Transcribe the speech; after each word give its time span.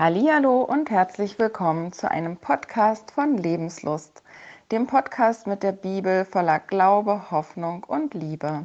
Hallo 0.00 0.62
und 0.62 0.90
herzlich 0.90 1.40
willkommen 1.40 1.92
zu 1.92 2.08
einem 2.08 2.36
Podcast 2.36 3.10
von 3.10 3.36
Lebenslust, 3.36 4.22
dem 4.70 4.86
Podcast 4.86 5.48
mit 5.48 5.64
der 5.64 5.72
Bibel 5.72 6.24
voller 6.24 6.60
Glaube, 6.60 7.32
Hoffnung 7.32 7.82
und 7.82 8.14
Liebe. 8.14 8.64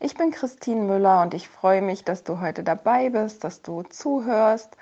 Ich 0.00 0.16
bin 0.16 0.32
Christine 0.32 0.80
Müller 0.80 1.22
und 1.22 1.34
ich 1.34 1.48
freue 1.48 1.82
mich, 1.82 2.02
dass 2.02 2.24
du 2.24 2.40
heute 2.40 2.64
dabei 2.64 3.10
bist, 3.10 3.44
dass 3.44 3.62
du 3.62 3.84
zuhörst 3.84 4.76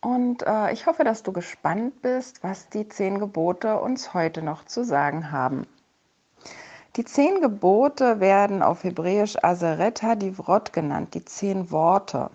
und 0.00 0.44
äh, 0.48 0.72
ich 0.72 0.86
hoffe, 0.86 1.04
dass 1.04 1.22
du 1.22 1.30
gespannt 1.30 2.02
bist, 2.02 2.42
was 2.42 2.68
die 2.70 2.88
zehn 2.88 3.20
Gebote 3.20 3.78
uns 3.78 4.14
heute 4.14 4.42
noch 4.42 4.64
zu 4.64 4.84
sagen 4.84 5.30
haben. 5.30 5.64
Die 6.96 7.04
zehn 7.04 7.40
Gebote 7.40 8.18
werden 8.18 8.64
auf 8.64 8.82
Hebräisch 8.82 9.36
Asereta 9.44 10.16
Divrot 10.16 10.72
genannt, 10.72 11.14
die 11.14 11.24
zehn 11.24 11.70
Worte. 11.70 12.30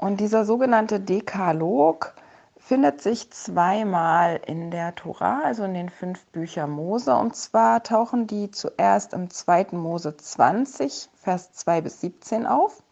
Und 0.00 0.18
dieser 0.18 0.46
sogenannte 0.46 0.98
Dekalog 0.98 2.14
findet 2.56 3.02
sich 3.02 3.30
zweimal 3.32 4.40
in 4.46 4.70
der 4.70 4.94
Tora, 4.94 5.42
also 5.44 5.64
in 5.64 5.74
den 5.74 5.90
fünf 5.90 6.24
Büchern 6.28 6.70
Mose. 6.70 7.14
Und 7.14 7.36
zwar 7.36 7.82
tauchen 7.82 8.26
die 8.26 8.50
zuerst 8.50 9.12
im 9.12 9.28
2. 9.28 9.66
Mose 9.72 10.16
20, 10.16 11.10
Vers 11.16 11.52
2 11.52 11.82
bis 11.82 12.00
17 12.00 12.46
auf. 12.46 12.82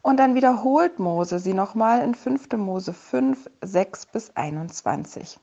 Und 0.00 0.18
dann 0.18 0.34
wiederholt 0.34 0.98
Mose 0.98 1.38
sie 1.38 1.52
nochmal 1.52 2.00
in 2.00 2.14
5. 2.14 2.50
Mose 2.52 2.94
5, 2.94 3.50
6 3.60 4.06
bis 4.06 4.34
21. 4.34 5.38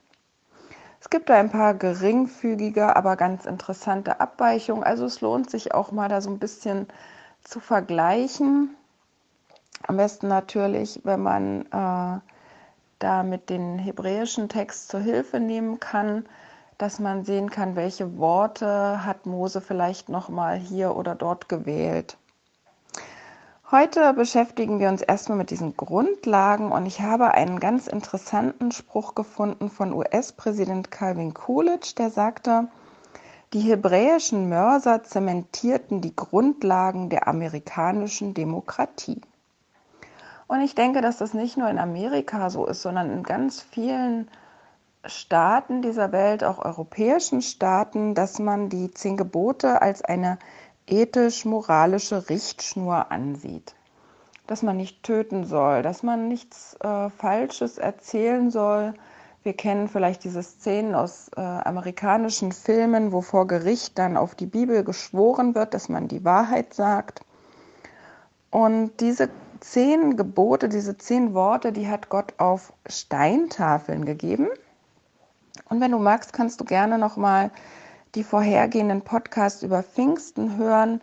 Es 1.00 1.08
gibt 1.08 1.30
da 1.30 1.34
ein 1.34 1.50
paar 1.50 1.74
geringfügige, 1.74 2.96
aber 2.96 3.14
ganz 3.14 3.46
interessante 3.46 4.18
Abweichungen. 4.18 4.82
Also 4.82 5.04
es 5.04 5.20
lohnt 5.20 5.50
sich 5.50 5.72
auch 5.72 5.92
mal 5.92 6.08
da 6.08 6.20
so 6.20 6.30
ein 6.30 6.40
bisschen 6.40 6.88
zu 7.44 7.60
vergleichen. 7.60 8.74
Am 9.86 9.98
besten 9.98 10.28
natürlich, 10.28 11.00
wenn 11.04 11.22
man 11.22 11.66
äh, 11.66 12.20
da 12.98 13.22
den 13.22 13.78
hebräischen 13.78 14.48
Text 14.48 14.88
zur 14.88 15.00
Hilfe 15.00 15.40
nehmen 15.40 15.78
kann, 15.78 16.24
dass 16.78 16.98
man 16.98 17.24
sehen 17.24 17.50
kann, 17.50 17.76
welche 17.76 18.16
Worte 18.16 19.04
hat 19.04 19.26
Mose 19.26 19.60
vielleicht 19.60 20.08
noch 20.08 20.30
mal 20.30 20.56
hier 20.56 20.96
oder 20.96 21.14
dort 21.14 21.48
gewählt. 21.50 22.16
Heute 23.70 24.14
beschäftigen 24.14 24.78
wir 24.78 24.88
uns 24.88 25.02
erstmal 25.02 25.36
mit 25.36 25.50
diesen 25.50 25.76
Grundlagen 25.76 26.72
und 26.72 26.86
ich 26.86 27.00
habe 27.00 27.32
einen 27.32 27.60
ganz 27.60 27.86
interessanten 27.86 28.72
Spruch 28.72 29.14
gefunden 29.14 29.68
von 29.68 29.92
US-Präsident 29.92 30.90
Calvin 30.90 31.34
Coolidge, 31.34 31.94
der 31.98 32.10
sagte, 32.10 32.68
die 33.52 33.60
hebräischen 33.60 34.48
Mörser 34.48 35.02
zementierten 35.02 36.00
die 36.00 36.16
Grundlagen 36.16 37.10
der 37.10 37.28
amerikanischen 37.28 38.32
Demokratie. 38.32 39.20
Und 40.46 40.60
ich 40.60 40.74
denke, 40.74 41.00
dass 41.00 41.18
das 41.18 41.34
nicht 41.34 41.56
nur 41.56 41.68
in 41.68 41.78
Amerika 41.78 42.50
so 42.50 42.66
ist, 42.66 42.82
sondern 42.82 43.10
in 43.10 43.22
ganz 43.22 43.62
vielen 43.62 44.28
Staaten 45.06 45.82
dieser 45.82 46.12
Welt, 46.12 46.44
auch 46.44 46.58
europäischen 46.58 47.42
Staaten, 47.42 48.14
dass 48.14 48.38
man 48.38 48.68
die 48.68 48.90
zehn 48.90 49.16
Gebote 49.16 49.82
als 49.82 50.02
eine 50.02 50.38
ethisch-moralische 50.86 52.28
Richtschnur 52.28 53.10
ansieht. 53.10 53.74
Dass 54.46 54.62
man 54.62 54.76
nicht 54.76 55.02
töten 55.02 55.44
soll, 55.44 55.82
dass 55.82 56.02
man 56.02 56.28
nichts 56.28 56.76
äh, 56.80 57.08
Falsches 57.10 57.78
erzählen 57.78 58.50
soll. 58.50 58.94
Wir 59.42 59.54
kennen 59.54 59.88
vielleicht 59.88 60.24
diese 60.24 60.42
Szenen 60.42 60.94
aus 60.94 61.30
äh, 61.36 61.40
amerikanischen 61.40 62.52
Filmen, 62.52 63.12
wo 63.12 63.20
vor 63.20 63.46
Gericht 63.46 63.98
dann 63.98 64.16
auf 64.16 64.34
die 64.34 64.46
Bibel 64.46 64.84
geschworen 64.84 65.54
wird, 65.54 65.74
dass 65.74 65.88
man 65.88 66.08
die 66.08 66.24
Wahrheit 66.24 66.74
sagt. 66.74 67.22
Und 68.50 69.00
diese 69.00 69.28
zehn 69.64 70.16
Gebote, 70.16 70.68
diese 70.68 70.98
zehn 70.98 71.32
Worte, 71.32 71.72
die 71.72 71.88
hat 71.88 72.10
Gott 72.10 72.34
auf 72.36 72.72
Steintafeln 72.86 74.04
gegeben. 74.04 74.48
Und 75.70 75.80
wenn 75.80 75.90
du 75.90 75.98
magst, 75.98 76.32
kannst 76.34 76.60
du 76.60 76.64
gerne 76.64 76.98
nochmal 76.98 77.50
die 78.14 78.24
vorhergehenden 78.24 79.02
Podcasts 79.02 79.62
über 79.62 79.82
Pfingsten 79.82 80.58
hören. 80.58 81.00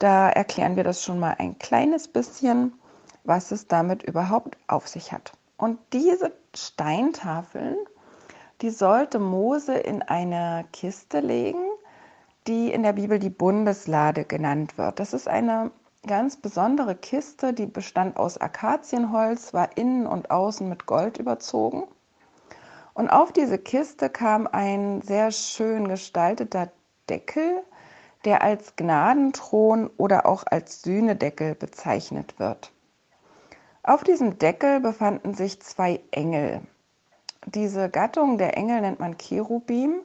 Da 0.00 0.28
erklären 0.28 0.76
wir 0.76 0.84
das 0.84 1.04
schon 1.04 1.20
mal 1.20 1.36
ein 1.38 1.58
kleines 1.58 2.08
bisschen, 2.08 2.72
was 3.22 3.52
es 3.52 3.68
damit 3.68 4.02
überhaupt 4.02 4.58
auf 4.66 4.88
sich 4.88 5.12
hat. 5.12 5.32
Und 5.56 5.78
diese 5.92 6.32
Steintafeln, 6.54 7.76
die 8.60 8.70
sollte 8.70 9.20
Mose 9.20 9.74
in 9.74 10.02
eine 10.02 10.64
Kiste 10.72 11.20
legen, 11.20 11.64
die 12.48 12.72
in 12.72 12.82
der 12.82 12.94
Bibel 12.94 13.20
die 13.20 13.30
Bundeslade 13.30 14.24
genannt 14.24 14.76
wird. 14.78 14.98
Das 14.98 15.12
ist 15.12 15.28
eine 15.28 15.70
ganz 16.06 16.36
besondere 16.36 16.94
Kiste, 16.94 17.52
die 17.52 17.66
bestand 17.66 18.16
aus 18.16 18.38
Akazienholz, 18.38 19.52
war 19.52 19.76
innen 19.76 20.06
und 20.06 20.30
außen 20.30 20.68
mit 20.68 20.86
Gold 20.86 21.18
überzogen. 21.18 21.84
Und 22.94 23.10
auf 23.10 23.32
diese 23.32 23.58
Kiste 23.58 24.10
kam 24.10 24.46
ein 24.46 25.02
sehr 25.02 25.30
schön 25.30 25.88
gestalteter 25.88 26.70
Deckel, 27.08 27.62
der 28.24 28.42
als 28.42 28.76
Gnadenthron 28.76 29.88
oder 29.96 30.26
auch 30.26 30.44
als 30.46 30.82
Sühnedeckel 30.82 31.54
bezeichnet 31.54 32.38
wird. 32.38 32.72
Auf 33.82 34.04
diesem 34.04 34.38
Deckel 34.38 34.80
befanden 34.80 35.34
sich 35.34 35.60
zwei 35.62 36.00
Engel. 36.10 36.60
Diese 37.46 37.88
Gattung 37.88 38.36
der 38.36 38.56
Engel 38.56 38.82
nennt 38.82 39.00
man 39.00 39.16
Cherubim 39.16 40.02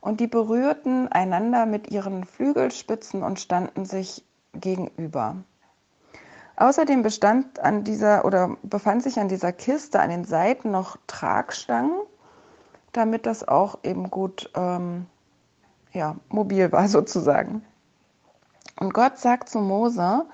und 0.00 0.18
die 0.18 0.26
berührten 0.26 1.06
einander 1.08 1.64
mit 1.64 1.90
ihren 1.90 2.24
Flügelspitzen 2.24 3.22
und 3.22 3.38
standen 3.38 3.84
sich 3.84 4.24
gegenüber. 4.54 5.36
Außerdem 6.56 7.02
bestand 7.02 7.58
an 7.60 7.84
dieser 7.84 8.24
oder 8.24 8.56
befand 8.62 9.02
sich 9.02 9.18
an 9.18 9.28
dieser 9.28 9.52
Kiste 9.52 10.00
an 10.00 10.10
den 10.10 10.24
Seiten 10.24 10.70
noch 10.70 10.96
Tragstangen, 11.06 12.00
damit 12.92 13.26
das 13.26 13.46
auch 13.46 13.78
eben 13.82 14.10
gut 14.10 14.50
ähm, 14.54 15.06
ja, 15.92 16.16
mobil 16.28 16.70
war 16.72 16.88
sozusagen. 16.88 17.64
Und 18.78 18.94
Gott 18.94 19.18
sagt 19.18 19.48
zu 19.48 19.60
Mose, 19.60 20.24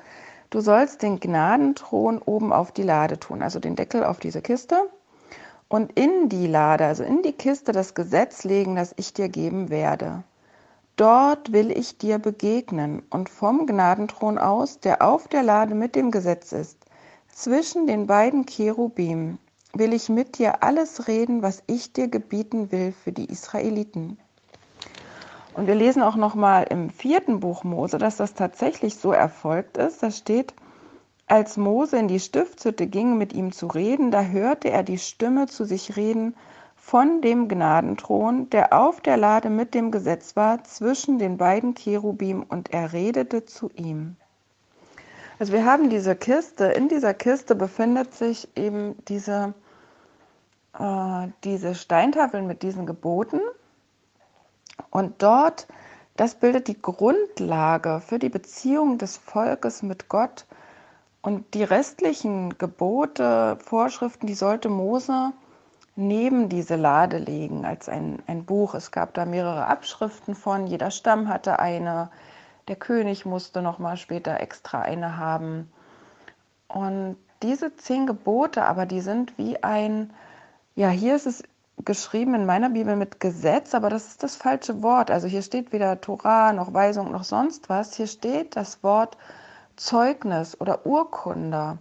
du 0.50 0.60
sollst 0.60 1.02
den 1.02 1.20
Gnadenthron 1.20 2.18
oben 2.18 2.52
auf 2.52 2.72
die 2.72 2.82
Lade 2.82 3.18
tun, 3.18 3.42
also 3.42 3.60
den 3.60 3.76
Deckel 3.76 4.04
auf 4.04 4.18
diese 4.18 4.42
Kiste 4.42 4.90
und 5.68 5.92
in 5.98 6.28
die 6.28 6.46
Lade, 6.46 6.86
also 6.86 7.04
in 7.04 7.22
die 7.22 7.32
Kiste 7.32 7.72
das 7.72 7.94
Gesetz 7.94 8.44
legen, 8.44 8.76
das 8.76 8.94
ich 8.96 9.12
dir 9.12 9.28
geben 9.28 9.70
werde. 9.70 10.24
Dort 10.98 11.52
will 11.52 11.70
ich 11.70 11.96
dir 11.96 12.18
begegnen 12.18 13.04
und 13.10 13.28
vom 13.28 13.68
Gnadenthron 13.68 14.36
aus, 14.36 14.80
der 14.80 15.00
auf 15.00 15.28
der 15.28 15.44
Lade 15.44 15.76
mit 15.76 15.94
dem 15.94 16.10
Gesetz 16.10 16.50
ist, 16.50 16.76
zwischen 17.32 17.86
den 17.86 18.08
beiden 18.08 18.46
Cherubim, 18.46 19.38
will 19.72 19.92
ich 19.92 20.08
mit 20.08 20.38
dir 20.38 20.64
alles 20.64 21.06
reden, 21.06 21.40
was 21.40 21.62
ich 21.68 21.92
dir 21.92 22.08
gebieten 22.08 22.72
will 22.72 22.90
für 22.90 23.12
die 23.12 23.26
Israeliten. 23.26 24.18
Und 25.54 25.68
wir 25.68 25.76
lesen 25.76 26.02
auch 26.02 26.16
noch 26.16 26.34
mal 26.34 26.64
im 26.64 26.90
vierten 26.90 27.38
Buch 27.38 27.62
Mose, 27.62 27.98
dass 27.98 28.16
das 28.16 28.34
tatsächlich 28.34 28.96
so 28.96 29.12
erfolgt 29.12 29.76
ist. 29.76 30.02
Da 30.02 30.10
steht, 30.10 30.52
als 31.28 31.56
Mose 31.56 31.96
in 31.96 32.08
die 32.08 32.18
Stiftshütte 32.18 32.88
ging, 32.88 33.16
mit 33.16 33.32
ihm 33.32 33.52
zu 33.52 33.68
reden, 33.68 34.10
da 34.10 34.22
hörte 34.22 34.70
er 34.70 34.82
die 34.82 34.98
Stimme 34.98 35.46
zu 35.46 35.64
sich 35.64 35.96
reden, 35.96 36.34
von 36.88 37.20
dem 37.20 37.48
Gnadenthron, 37.48 38.48
der 38.48 38.72
auf 38.72 39.02
der 39.02 39.18
Lade 39.18 39.50
mit 39.50 39.74
dem 39.74 39.90
Gesetz 39.90 40.36
war, 40.36 40.64
zwischen 40.64 41.18
den 41.18 41.36
beiden 41.36 41.74
Cherubim, 41.74 42.42
und 42.48 42.72
er 42.72 42.94
redete 42.94 43.44
zu 43.44 43.70
ihm. 43.74 44.16
Also 45.38 45.52
wir 45.52 45.66
haben 45.66 45.90
diese 45.90 46.16
Kiste, 46.16 46.64
in 46.64 46.88
dieser 46.88 47.12
Kiste 47.12 47.54
befindet 47.54 48.14
sich 48.14 48.48
eben 48.56 48.96
diese, 49.06 49.52
äh, 50.78 51.28
diese 51.44 51.74
Steintafeln 51.74 52.46
mit 52.46 52.62
diesen 52.62 52.86
Geboten. 52.86 53.40
Und 54.88 55.22
dort, 55.22 55.66
das 56.16 56.36
bildet 56.36 56.68
die 56.68 56.80
Grundlage 56.80 58.00
für 58.00 58.18
die 58.18 58.30
Beziehung 58.30 58.96
des 58.96 59.18
Volkes 59.18 59.82
mit 59.82 60.08
Gott. 60.08 60.46
Und 61.20 61.52
die 61.52 61.64
restlichen 61.64 62.56
Gebote, 62.56 63.58
Vorschriften, 63.62 64.26
die 64.26 64.32
sollte 64.32 64.70
Mose 64.70 65.34
neben 65.98 66.48
diese 66.48 66.76
Lade 66.76 67.18
legen 67.18 67.64
als 67.66 67.88
ein, 67.88 68.22
ein 68.28 68.44
Buch. 68.44 68.74
Es 68.74 68.92
gab 68.92 69.14
da 69.14 69.24
mehrere 69.24 69.66
Abschriften 69.66 70.36
von, 70.36 70.68
jeder 70.68 70.92
Stamm 70.92 71.28
hatte 71.28 71.58
eine, 71.58 72.10
der 72.68 72.76
König 72.76 73.26
musste 73.26 73.62
noch 73.62 73.80
mal 73.80 73.96
später 73.96 74.38
extra 74.40 74.80
eine 74.80 75.16
haben. 75.16 75.72
Und 76.68 77.16
diese 77.42 77.74
zehn 77.76 78.06
Gebote, 78.06 78.64
aber 78.64 78.86
die 78.86 79.00
sind 79.00 79.36
wie 79.38 79.62
ein, 79.64 80.10
ja, 80.76 80.88
hier 80.88 81.16
ist 81.16 81.26
es 81.26 81.42
geschrieben 81.84 82.34
in 82.34 82.46
meiner 82.46 82.70
Bibel 82.70 82.94
mit 82.94 83.18
Gesetz, 83.18 83.74
aber 83.74 83.90
das 83.90 84.06
ist 84.06 84.22
das 84.22 84.36
falsche 84.36 84.82
Wort. 84.82 85.10
Also 85.10 85.26
hier 85.26 85.42
steht 85.42 85.72
weder 85.72 86.00
Torah 86.00 86.52
noch 86.52 86.72
Weisung 86.72 87.10
noch 87.10 87.24
sonst 87.24 87.68
was. 87.68 87.94
Hier 87.94 88.06
steht 88.06 88.54
das 88.54 88.84
Wort 88.84 89.16
Zeugnis 89.74 90.60
oder 90.60 90.86
Urkunde. 90.86 91.78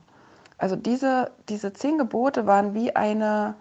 Also 0.58 0.76
diese, 0.76 1.32
diese 1.50 1.74
zehn 1.74 2.00
Gebote 2.00 2.48
waren 2.48 2.74
wie 2.74 2.96
eine, 2.96 3.56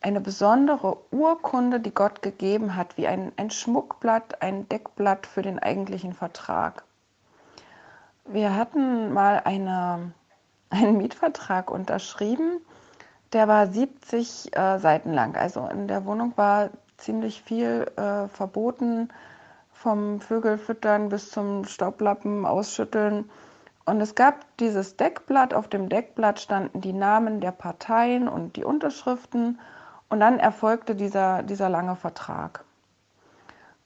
eine 0.00 0.20
besondere 0.20 0.96
Urkunde, 1.10 1.80
die 1.80 1.94
Gott 1.94 2.22
gegeben 2.22 2.76
hat, 2.76 2.96
wie 2.96 3.08
ein, 3.08 3.32
ein 3.36 3.50
Schmuckblatt, 3.50 4.42
ein 4.42 4.68
Deckblatt 4.68 5.26
für 5.26 5.42
den 5.42 5.58
eigentlichen 5.58 6.12
Vertrag. 6.12 6.84
Wir 8.24 8.54
hatten 8.54 9.12
mal 9.12 9.42
eine, 9.44 10.12
einen 10.70 10.98
Mietvertrag 10.98 11.70
unterschrieben 11.70 12.60
der 13.32 13.48
war 13.48 13.66
70 13.66 14.56
äh, 14.56 14.78
Seiten 14.78 15.12
lang. 15.12 15.36
Also 15.36 15.66
in 15.66 15.88
der 15.88 16.04
Wohnung 16.06 16.32
war 16.36 16.70
ziemlich 16.96 17.42
viel 17.42 17.90
äh, 17.96 18.28
verboten, 18.28 19.10
vom 19.72 20.20
Vögelfüttern 20.20 21.08
bis 21.08 21.30
zum 21.30 21.64
Staublappen 21.64 22.44
ausschütteln. 22.46 23.30
Und 23.84 24.00
es 24.00 24.14
gab 24.14 24.44
dieses 24.58 24.96
Deckblatt. 24.96 25.54
Auf 25.54 25.68
dem 25.68 25.88
Deckblatt 25.88 26.40
standen 26.40 26.80
die 26.80 26.92
Namen 26.92 27.40
der 27.40 27.52
Parteien 27.52 28.28
und 28.28 28.56
die 28.56 28.64
Unterschriften. 28.64 29.60
Und 30.08 30.20
dann 30.20 30.38
erfolgte 30.38 30.94
dieser, 30.94 31.42
dieser 31.42 31.68
lange 31.68 31.96
Vertrag. 31.96 32.64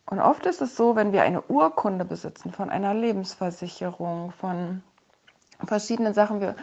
Und 0.07 0.21
oft 0.21 0.47
ist 0.47 0.61
es 0.61 0.77
so, 0.77 0.95
wenn 0.95 1.13
wir 1.13 1.23
eine 1.23 1.43
Urkunde 1.43 2.05
besitzen 2.05 2.53
von 2.53 2.71
einer 2.71 2.95
Lebensversicherung, 2.95 4.33
von 4.33 4.83
verschiedenen 5.65 6.15
Sachen, 6.15 6.41
wir, 6.41 6.55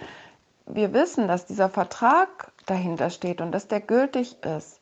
wir 0.66 0.94
wissen, 0.94 1.28
dass 1.28 1.46
dieser 1.46 1.70
Vertrag 1.70 2.52
dahinter 2.68 3.10
steht 3.10 3.42
und 3.42 3.52
dass 3.52 3.68
der 3.68 3.82
gültig 3.82 4.44
ist. 4.44 4.82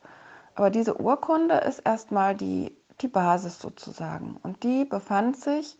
Aber 0.56 0.70
diese 0.70 1.00
Urkunde 1.00 1.56
ist 1.56 1.80
erstmal 1.80 2.36
die, 2.36 2.76
die 3.02 3.08
Basis 3.08 3.60
sozusagen. 3.60 4.38
Und 4.44 4.64
die 4.64 4.86
befand 4.86 5.38
sich 5.38 5.78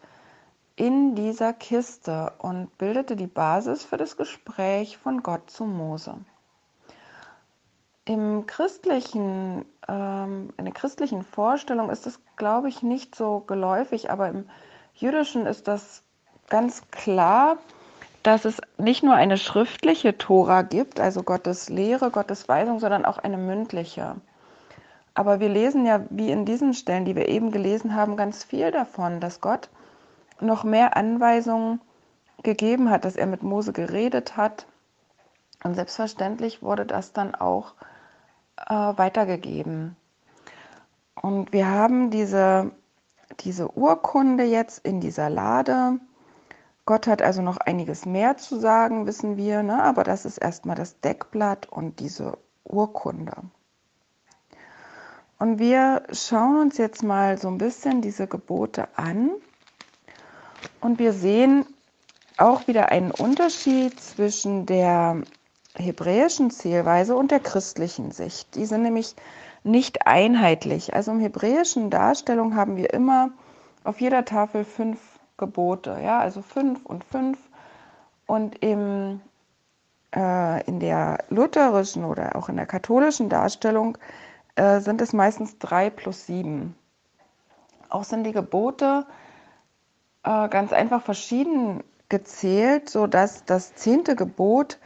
in 0.76 1.16
dieser 1.16 1.54
Kiste 1.54 2.34
und 2.38 2.78
bildete 2.78 3.16
die 3.16 3.28
Basis 3.28 3.84
für 3.84 3.98
das 3.98 4.16
Gespräch 4.16 4.98
von 4.98 5.24
Gott 5.24 5.50
zu 5.50 5.66
Mose. 5.66 6.16
Im 8.08 8.48
christlichen, 8.48 9.66
ähm, 9.90 10.54
in 10.56 10.64
der 10.64 10.74
christlichen 10.74 11.24
Vorstellung 11.24 11.90
ist 11.90 12.06
das, 12.06 12.22
glaube 12.38 12.70
ich, 12.70 12.82
nicht 12.82 13.16
so 13.16 13.42
geläufig, 13.42 14.10
aber 14.10 14.30
im 14.30 14.50
jüdischen 14.94 15.46
ist 15.46 15.68
das 15.68 16.04
ganz 16.50 16.90
klar, 16.90 17.58
dass 18.24 18.46
es 18.46 18.62
nicht 18.78 19.04
nur 19.04 19.14
eine 19.14 19.38
schriftliche 19.38 20.18
Tora 20.18 20.62
gibt, 20.62 21.02
also 21.02 21.22
Gottes 21.22 21.68
Lehre, 21.68 22.10
Gottes 22.10 22.48
Weisung, 22.48 22.80
sondern 22.80 23.04
auch 23.04 23.18
eine 23.18 23.36
mündliche. 23.38 24.16
Aber 25.14 25.42
wir 25.42 25.50
lesen 25.50 25.86
ja, 25.86 26.06
wie 26.10 26.32
in 26.32 26.46
diesen 26.46 26.74
Stellen, 26.74 27.04
die 27.04 27.18
wir 27.18 27.28
eben 27.28 27.52
gelesen 27.52 27.94
haben, 27.94 28.16
ganz 28.16 28.46
viel 28.46 28.72
davon, 28.72 29.20
dass 29.20 29.42
Gott 29.42 29.68
noch 30.40 30.64
mehr 30.64 30.96
Anweisungen 30.96 31.82
gegeben 32.42 32.90
hat, 32.90 33.04
dass 33.04 33.18
er 33.18 33.26
mit 33.26 33.44
Mose 33.44 33.74
geredet 33.74 34.38
hat. 34.38 34.66
Und 35.62 35.74
selbstverständlich 35.76 36.62
wurde 36.62 36.86
das 36.86 37.12
dann 37.12 37.36
auch 37.36 37.74
äh, 37.74 37.97
weitergegeben. 38.66 39.96
Und 41.22 41.54
wir 41.54 41.68
haben 41.68 42.12
diese, 42.12 42.72
diese 43.40 43.76
Urkunde 43.78 44.44
jetzt 44.44 44.86
in 44.86 45.00
dieser 45.00 45.30
Lade. 45.30 46.00
Gott 46.86 47.08
hat 47.08 47.22
also 47.22 47.42
noch 47.42 47.58
einiges 47.58 48.06
mehr 48.06 48.38
zu 48.38 48.60
sagen, 48.60 49.08
wissen 49.08 49.36
wir, 49.36 49.64
ne? 49.64 49.84
aber 49.84 50.04
das 50.04 50.26
ist 50.26 50.38
erstmal 50.38 50.76
das 50.76 51.00
Deckblatt 51.02 51.68
und 51.68 52.00
diese 52.00 52.38
Urkunde. 52.64 53.34
Und 55.40 55.60
wir 55.60 56.04
schauen 56.12 56.62
uns 56.62 56.78
jetzt 56.78 57.04
mal 57.04 57.38
so 57.38 57.48
ein 57.48 57.58
bisschen 57.58 58.02
diese 58.02 58.28
Gebote 58.28 58.88
an 58.98 59.32
und 60.82 60.98
wir 60.98 61.14
sehen 61.14 61.66
auch 62.38 62.68
wieder 62.68 62.90
einen 62.90 63.12
Unterschied 63.12 64.00
zwischen 64.00 64.66
der 64.66 65.22
hebräischen 65.78 66.52
Zählweise 66.52 67.16
und 67.16 67.32
der 67.32 67.40
christlichen 67.40 68.12
Sicht. 68.12 68.56
Die 68.56 68.66
sind 68.66 68.84
nämlich 68.84 69.16
nicht 69.64 70.08
einheitlich. 70.08 70.94
Also 70.94 71.12
im 71.12 71.20
hebräischen 71.20 71.90
Darstellung 71.90 72.56
haben 72.56 72.78
wir 72.78 72.94
immer 72.94 73.32
auf 73.84 74.02
jeder 74.02 74.26
Tafel 74.26 74.66
fünf 74.66 75.00
Gebote, 75.38 76.00
ja, 76.04 76.20
also 76.20 76.42
fünf 76.42 76.86
und 76.86 77.04
fünf. 77.04 77.38
Und 78.26 78.62
im, 78.64 79.22
äh, 80.16 80.64
in 80.66 80.80
der 80.80 81.20
lutherischen 81.30 82.04
oder 82.04 82.36
auch 82.36 82.50
in 82.50 82.56
der 82.56 82.66
katholischen 82.66 83.30
Darstellung 83.30 83.98
äh, 84.56 84.80
sind 84.80 85.02
es 85.02 85.14
meistens 85.14 85.60
drei 85.60 85.90
plus 85.90 86.26
sieben. 86.26 86.76
Auch 87.90 88.04
sind 88.04 88.24
die 88.24 88.34
Gebote 88.34 89.06
äh, 90.24 90.50
ganz 90.50 90.74
einfach 90.74 91.02
verschieden 91.02 91.84
gezählt, 92.10 92.90
sodass 92.90 93.46
das 93.46 93.76
zehnte 93.76 94.16
Gebot 94.16 94.80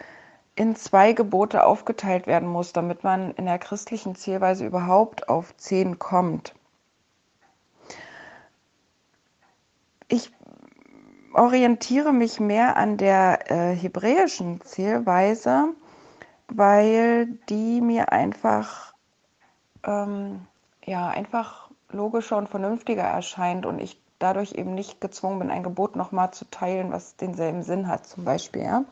in 0.61 0.75
zwei 0.75 1.13
Gebote 1.13 1.65
aufgeteilt 1.65 2.27
werden 2.27 2.47
muss, 2.47 2.71
damit 2.71 3.03
man 3.03 3.31
in 3.31 3.47
der 3.47 3.57
christlichen 3.57 4.13
Zählweise 4.13 4.63
überhaupt 4.63 5.27
auf 5.27 5.57
zehn 5.57 5.97
kommt. 5.97 6.53
Ich 10.07 10.31
orientiere 11.33 12.13
mich 12.13 12.39
mehr 12.39 12.77
an 12.77 12.97
der 12.97 13.49
äh, 13.49 13.75
hebräischen 13.75 14.61
Zählweise, 14.61 15.69
weil 16.47 17.25
die 17.49 17.81
mir 17.81 18.11
einfach, 18.11 18.93
ähm, 19.83 20.45
ja, 20.85 21.07
einfach 21.07 21.71
logischer 21.89 22.37
und 22.37 22.49
vernünftiger 22.49 23.01
erscheint 23.01 23.65
und 23.65 23.79
ich 23.79 23.99
dadurch 24.19 24.51
eben 24.51 24.75
nicht 24.75 25.01
gezwungen 25.01 25.39
bin, 25.39 25.49
ein 25.49 25.63
Gebot 25.63 25.95
nochmal 25.95 26.29
zu 26.29 26.45
teilen, 26.51 26.91
was 26.91 27.15
denselben 27.15 27.63
Sinn 27.63 27.87
hat, 27.87 28.05
zum 28.05 28.25
Beispiel. 28.25 28.61
Ja? 28.61 28.85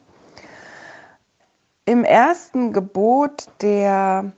Im 1.89 2.03
ersten 2.03 2.71
Gebot 2.71 3.47
der 3.61 4.31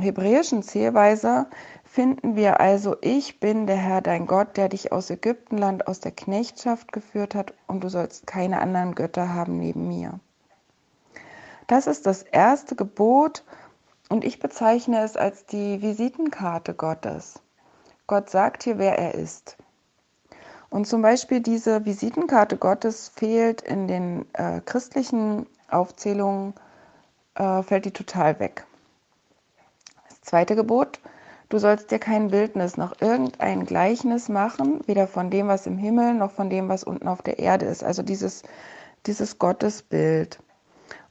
hebräischen 0.00 0.64
Zählweise 0.64 1.46
finden 1.84 2.34
wir 2.34 2.58
also, 2.58 2.96
ich 3.02 3.38
bin 3.38 3.68
der 3.68 3.76
Herr 3.76 4.00
dein 4.00 4.26
Gott, 4.26 4.56
der 4.56 4.68
dich 4.68 4.90
aus 4.90 5.08
Ägyptenland, 5.08 5.86
aus 5.86 6.00
der 6.00 6.10
Knechtschaft 6.10 6.90
geführt 6.90 7.36
hat 7.36 7.54
und 7.68 7.84
du 7.84 7.88
sollst 7.88 8.26
keine 8.26 8.60
anderen 8.60 8.96
Götter 8.96 9.32
haben 9.32 9.60
neben 9.60 9.86
mir. 9.86 10.18
Das 11.68 11.86
ist 11.86 12.04
das 12.04 12.24
erste 12.24 12.74
Gebot 12.74 13.44
und 14.08 14.24
ich 14.24 14.40
bezeichne 14.40 15.00
es 15.04 15.16
als 15.16 15.46
die 15.46 15.80
Visitenkarte 15.80 16.74
Gottes. 16.74 17.40
Gott 18.08 18.28
sagt 18.28 18.64
hier, 18.64 18.78
wer 18.78 18.98
er 18.98 19.14
ist. 19.14 19.56
Und 20.68 20.88
zum 20.88 21.02
Beispiel 21.02 21.38
diese 21.38 21.84
Visitenkarte 21.84 22.56
Gottes 22.56 23.08
fehlt 23.08 23.60
in 23.60 23.86
den 23.86 24.26
äh, 24.32 24.60
christlichen 24.64 25.46
Aufzählungen 25.70 26.54
äh, 27.38 27.62
fällt 27.62 27.84
die 27.86 27.92
total 27.92 28.38
weg. 28.40 28.66
Das 30.08 30.20
zweite 30.22 30.56
Gebot, 30.56 31.00
du 31.48 31.58
sollst 31.58 31.90
dir 31.90 31.98
kein 31.98 32.28
Bildnis 32.28 32.76
noch 32.76 33.00
irgendein 33.00 33.64
Gleichnis 33.64 34.28
machen, 34.28 34.80
weder 34.86 35.06
von 35.06 35.30
dem, 35.30 35.48
was 35.48 35.66
im 35.66 35.78
Himmel, 35.78 36.14
noch 36.14 36.32
von 36.32 36.50
dem, 36.50 36.68
was 36.68 36.84
unten 36.84 37.08
auf 37.08 37.22
der 37.22 37.38
Erde 37.38 37.66
ist. 37.66 37.84
Also 37.84 38.02
dieses, 38.02 38.42
dieses 39.06 39.38
Gottesbild. 39.38 40.40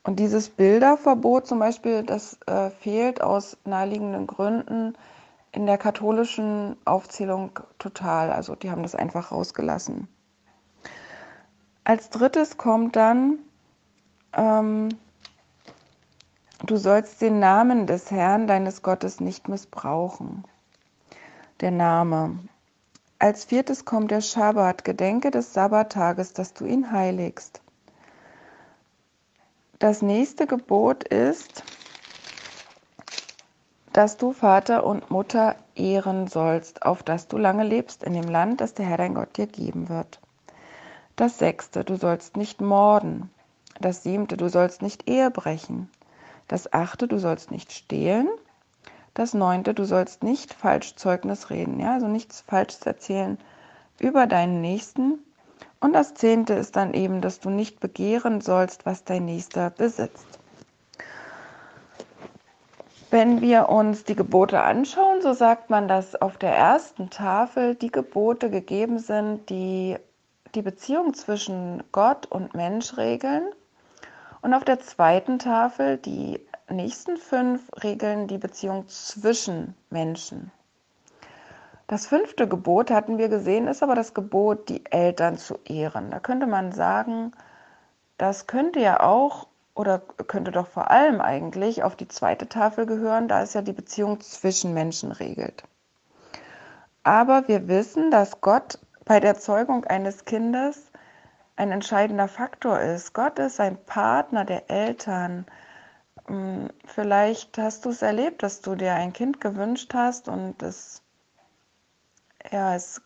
Und 0.03 0.19
dieses 0.19 0.49
Bilderverbot 0.49 1.47
zum 1.47 1.59
Beispiel, 1.59 2.03
das 2.03 2.37
äh, 2.45 2.69
fehlt 2.69 3.21
aus 3.21 3.57
naheliegenden 3.65 4.27
Gründen 4.27 4.93
in 5.51 5.65
der 5.65 5.77
katholischen 5.77 6.77
Aufzählung 6.85 7.59
total. 7.79 8.31
Also 8.31 8.55
die 8.55 8.69
haben 8.69 8.83
das 8.83 8.95
einfach 8.95 9.31
rausgelassen. 9.31 10.07
Als 11.83 12.09
drittes 12.09 12.57
kommt 12.57 12.95
dann 12.95 13.39
ähm, 14.33 14.89
Du 16.65 16.77
sollst 16.77 17.21
den 17.21 17.39
Namen 17.39 17.85
des 17.85 18.09
Herrn 18.09 18.47
deines 18.47 18.81
Gottes 18.81 19.19
nicht 19.19 19.47
missbrauchen. 19.47 20.43
Der 21.61 21.71
Name. 21.71 22.39
Als 23.19 23.45
viertes 23.45 23.85
kommt 23.85 24.09
der 24.09 24.21
Schabbat. 24.21 24.83
Gedenke 24.83 25.29
des 25.29 25.53
Sabbattages, 25.53 26.33
dass 26.33 26.53
du 26.53 26.65
ihn 26.65 26.91
heiligst. 26.91 27.61
Das 29.79 30.01
nächste 30.01 30.47
Gebot 30.47 31.03
ist, 31.03 31.63
dass 33.93 34.17
du 34.17 34.33
Vater 34.33 34.83
und 34.83 35.11
Mutter 35.11 35.55
ehren 35.75 36.27
sollst, 36.27 36.81
auf 36.81 37.03
dass 37.03 37.27
du 37.27 37.37
lange 37.37 37.63
lebst 37.63 38.03
in 38.03 38.13
dem 38.13 38.27
Land, 38.27 38.61
das 38.61 38.73
der 38.73 38.87
Herr 38.87 38.97
dein 38.97 39.13
Gott 39.13 39.37
dir 39.37 39.45
geben 39.45 39.89
wird. 39.89 40.19
Das 41.15 41.37
sechste, 41.37 41.83
du 41.83 41.97
sollst 41.97 42.35
nicht 42.35 42.61
morden. 42.61 43.29
Das 43.79 44.01
siebte, 44.01 44.37
du 44.37 44.49
sollst 44.49 44.81
nicht 44.81 45.07
Ehe 45.07 45.29
brechen. 45.29 45.91
Das 46.47 46.71
achte, 46.73 47.07
du 47.07 47.17
sollst 47.17 47.51
nicht 47.51 47.71
stehlen. 47.71 48.27
Das 49.13 49.33
neunte, 49.33 49.73
du 49.73 49.83
sollst 49.83 50.23
nicht 50.23 50.53
falsch 50.53 50.95
Zeugnis 50.95 51.49
reden, 51.49 51.79
ja, 51.79 51.93
also 51.93 52.07
nichts 52.07 52.41
Falsches 52.41 52.83
erzählen 52.83 53.39
über 53.99 54.27
deinen 54.27 54.61
Nächsten. 54.61 55.19
Und 55.79 55.93
das 55.93 56.13
zehnte 56.13 56.53
ist 56.53 56.75
dann 56.75 56.93
eben, 56.93 57.21
dass 57.21 57.39
du 57.39 57.49
nicht 57.49 57.79
begehren 57.79 58.41
sollst, 58.41 58.85
was 58.85 59.03
dein 59.03 59.25
Nächster 59.25 59.69
besitzt. 59.71 60.39
Wenn 63.09 63.41
wir 63.41 63.69
uns 63.69 64.03
die 64.03 64.15
Gebote 64.15 64.61
anschauen, 64.61 65.21
so 65.21 65.33
sagt 65.33 65.69
man, 65.69 65.87
dass 65.87 66.15
auf 66.15 66.37
der 66.37 66.53
ersten 66.55 67.09
Tafel 67.09 67.75
die 67.75 67.91
Gebote 67.91 68.49
gegeben 68.49 68.99
sind, 68.99 69.49
die 69.49 69.97
die 70.55 70.61
Beziehung 70.61 71.13
zwischen 71.13 71.83
Gott 71.91 72.25
und 72.25 72.53
Mensch 72.53 72.97
regeln. 72.97 73.51
Und 74.47 74.53
auf 74.53 74.63
der 74.63 74.79
zweiten 74.79 75.39
Tafel 75.39 75.97
die 75.97 76.39
nächsten 76.69 77.17
fünf 77.17 77.69
regeln 77.83 78.27
die 78.27 78.37
Beziehung 78.37 78.87
zwischen 78.87 79.75
Menschen. 79.89 80.53
Das 81.87 82.07
fünfte 82.07 82.47
Gebot 82.47 82.89
hatten 82.89 83.17
wir 83.17 83.27
gesehen, 83.27 83.67
ist 83.67 83.83
aber 83.83 83.93
das 83.93 84.13
Gebot, 84.13 84.69
die 84.69 84.85
Eltern 84.89 85.37
zu 85.37 85.59
ehren. 85.65 86.11
Da 86.11 86.21
könnte 86.21 86.47
man 86.47 86.71
sagen, 86.71 87.33
das 88.17 88.47
könnte 88.47 88.79
ja 88.79 89.01
auch 89.01 89.47
oder 89.75 89.99
könnte 89.99 90.51
doch 90.51 90.67
vor 90.67 90.91
allem 90.91 91.19
eigentlich 91.19 91.83
auf 91.83 91.97
die 91.97 92.07
zweite 92.07 92.47
Tafel 92.47 92.85
gehören, 92.85 93.27
da 93.27 93.41
es 93.41 93.53
ja 93.53 93.61
die 93.61 93.73
Beziehung 93.73 94.21
zwischen 94.21 94.73
Menschen 94.73 95.11
regelt. 95.11 95.65
Aber 97.03 97.49
wir 97.49 97.67
wissen, 97.67 98.11
dass 98.11 98.39
Gott 98.39 98.79
bei 99.03 99.19
der 99.19 99.35
Zeugung 99.35 99.83
eines 99.83 100.23
Kindes 100.23 100.86
ein 101.57 101.71
entscheidender 101.71 102.27
Faktor 102.27 102.79
ist. 102.79 103.13
Gott 103.13 103.39
ist 103.39 103.59
ein 103.59 103.83
Partner 103.85 104.45
der 104.45 104.69
Eltern. 104.69 105.45
Hm, 106.27 106.69
vielleicht 106.85 107.57
hast 107.57 107.85
du 107.85 107.89
es 107.89 108.01
erlebt, 108.01 108.43
dass 108.43 108.61
du 108.61 108.75
dir 108.75 108.93
ein 108.93 109.11
Kind 109.11 109.41
gewünscht 109.41 109.93
hast 109.93 110.27
und 110.29 110.61
es, 110.61 111.01
ja, 112.51 112.75
es 112.75 113.01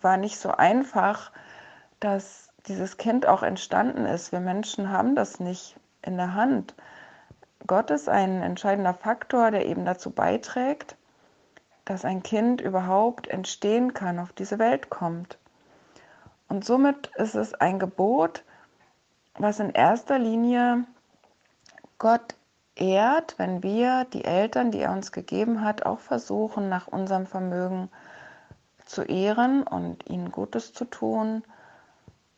war 0.00 0.16
nicht 0.16 0.38
so 0.38 0.50
einfach, 0.52 1.32
dass 1.98 2.48
dieses 2.66 2.96
Kind 2.96 3.26
auch 3.26 3.42
entstanden 3.42 4.06
ist. 4.06 4.30
Wir 4.32 4.40
Menschen 4.40 4.90
haben 4.90 5.16
das 5.16 5.40
nicht 5.40 5.76
in 6.02 6.16
der 6.16 6.34
Hand. 6.34 6.74
Gott 7.66 7.90
ist 7.90 8.08
ein 8.08 8.42
entscheidender 8.42 8.94
Faktor, 8.94 9.50
der 9.50 9.66
eben 9.66 9.84
dazu 9.84 10.10
beiträgt, 10.10 10.96
dass 11.84 12.04
ein 12.04 12.22
Kind 12.22 12.60
überhaupt 12.60 13.26
entstehen 13.26 13.94
kann, 13.94 14.20
auf 14.20 14.32
diese 14.32 14.60
Welt 14.60 14.90
kommt. 14.90 15.39
Und 16.50 16.64
somit 16.64 17.06
ist 17.14 17.36
es 17.36 17.54
ein 17.54 17.78
Gebot, 17.78 18.44
was 19.38 19.60
in 19.60 19.70
erster 19.70 20.18
Linie 20.18 20.84
Gott 21.98 22.34
ehrt, 22.74 23.38
wenn 23.38 23.62
wir 23.62 24.04
die 24.12 24.24
Eltern, 24.24 24.72
die 24.72 24.80
er 24.80 24.90
uns 24.90 25.12
gegeben 25.12 25.62
hat, 25.62 25.86
auch 25.86 26.00
versuchen, 26.00 26.68
nach 26.68 26.88
unserem 26.88 27.26
Vermögen 27.26 27.88
zu 28.84 29.02
ehren 29.02 29.62
und 29.62 30.10
ihnen 30.10 30.32
Gutes 30.32 30.72
zu 30.72 30.86
tun 30.86 31.44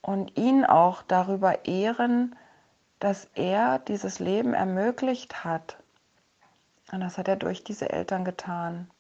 und 0.02 0.37
ihn 0.37 0.66
auch 0.66 1.00
darüber 1.02 1.64
ehren, 1.64 2.37
dass 2.99 3.28
er 3.35 3.78
dieses 3.78 4.19
Leben 4.19 4.52
ermöglicht 4.52 5.42
hat. 5.42 5.78
Und 6.92 7.00
das 7.00 7.16
hat 7.16 7.28
er 7.28 7.37
durch 7.37 7.64
diese 7.64 7.88
Eltern 7.88 8.26
getan. 8.26 8.90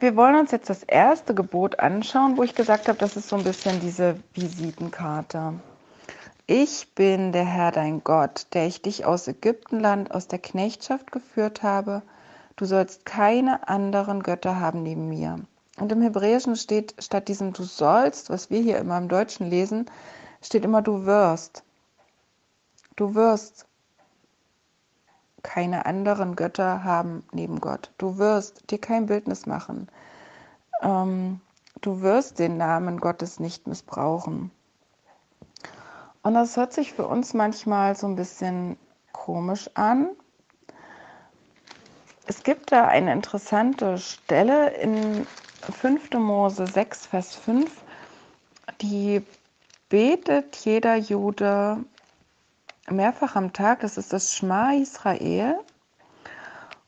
Wir 0.00 0.14
wollen 0.14 0.36
uns 0.36 0.52
jetzt 0.52 0.70
das 0.70 0.84
erste 0.84 1.34
Gebot 1.34 1.80
anschauen, 1.80 2.36
wo 2.36 2.44
ich 2.44 2.54
gesagt 2.54 2.86
habe, 2.86 2.98
das 2.98 3.16
ist 3.16 3.28
so 3.28 3.36
ein 3.36 3.42
bisschen 3.42 3.80
diese 3.80 4.14
Visitenkarte. 4.32 5.54
Ich 6.46 6.94
bin 6.94 7.32
der 7.32 7.44
Herr 7.44 7.72
dein 7.72 8.04
Gott, 8.04 8.46
der 8.52 8.66
ich 8.68 8.80
dich 8.80 9.04
aus 9.04 9.26
Ägyptenland, 9.26 10.12
aus 10.12 10.28
der 10.28 10.38
Knechtschaft 10.38 11.10
geführt 11.10 11.64
habe. 11.64 12.02
Du 12.54 12.64
sollst 12.64 13.06
keine 13.06 13.68
anderen 13.68 14.22
Götter 14.22 14.60
haben 14.60 14.84
neben 14.84 15.08
mir. 15.08 15.40
Und 15.78 15.90
im 15.90 16.00
Hebräischen 16.00 16.54
steht 16.54 16.94
statt 17.00 17.26
diesem 17.26 17.52
du 17.52 17.64
sollst, 17.64 18.30
was 18.30 18.50
wir 18.50 18.60
hier 18.60 18.78
immer 18.78 18.98
im 18.98 19.08
Deutschen 19.08 19.50
lesen, 19.50 19.86
steht 20.42 20.64
immer 20.64 20.80
du 20.80 21.06
wirst. 21.06 21.64
Du 22.94 23.14
wirst 23.14 23.67
keine 25.42 25.86
anderen 25.86 26.36
Götter 26.36 26.84
haben 26.84 27.24
neben 27.32 27.60
Gott. 27.60 27.92
Du 27.98 28.18
wirst 28.18 28.70
dir 28.70 28.78
kein 28.78 29.06
Bildnis 29.06 29.46
machen. 29.46 29.88
Ähm, 30.82 31.40
du 31.80 32.00
wirst 32.00 32.38
den 32.38 32.56
Namen 32.56 32.98
Gottes 32.98 33.40
nicht 33.40 33.66
missbrauchen. 33.66 34.50
Und 36.22 36.34
das 36.34 36.56
hört 36.56 36.72
sich 36.72 36.92
für 36.92 37.06
uns 37.06 37.34
manchmal 37.34 37.96
so 37.96 38.06
ein 38.06 38.16
bisschen 38.16 38.76
komisch 39.12 39.70
an, 39.74 40.10
es 42.30 42.42
gibt 42.42 42.72
da 42.72 42.86
eine 42.86 43.10
interessante 43.14 43.96
Stelle 43.96 44.68
in 44.74 45.26
5. 45.62 46.12
Mose 46.12 46.66
6, 46.66 47.06
Vers 47.06 47.34
5, 47.34 47.70
die 48.82 49.22
betet 49.88 50.56
jeder 50.56 50.96
Jude 50.96 51.78
mehrfach 52.90 53.36
am 53.36 53.52
Tag. 53.52 53.80
Das 53.80 53.96
ist 53.96 54.12
das 54.12 54.34
Schma 54.34 54.72
Israel. 54.72 55.58